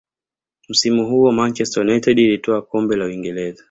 msimu 0.69 1.07
huo 1.07 1.31
manchester 1.31 1.83
united 1.83 2.19
ilitwaa 2.19 2.61
kombe 2.61 2.95
la 2.95 3.05
uingereza 3.05 3.59